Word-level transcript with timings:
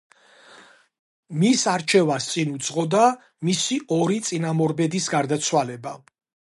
მის 1.43 1.65
არჩევას 1.73 2.31
წინ 2.31 2.55
უძღოდა 2.57 3.05
მისი 3.51 3.81
ორი 4.01 4.21
წინამორბედის 4.31 5.15
გარდაცვალება. 5.17 5.99